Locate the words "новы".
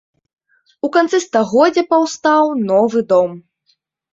2.73-2.99